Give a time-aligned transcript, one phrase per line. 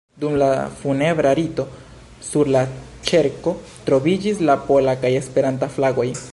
[0.21, 0.45] Dum la
[0.77, 1.65] funebra rito,
[2.29, 2.65] sur la
[3.11, 3.55] ĉerko
[3.91, 6.13] troviĝis la pola kaj Esperanta flagoj.